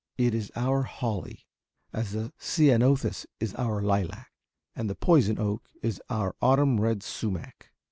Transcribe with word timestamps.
It 0.17 0.33
is 0.33 0.51
our 0.55 0.81
holly, 0.81 1.45
as 1.93 2.13
the 2.13 2.33
Ceanothus 2.39 3.27
is 3.39 3.53
our 3.53 3.83
lilac, 3.83 4.31
and 4.75 4.89
the 4.89 4.95
poison 4.95 5.37
oak 5.37 5.61
is 5.83 6.01
our 6.09 6.35
autumn 6.41 6.79
red 6.81 7.03
sumac. 7.03 7.69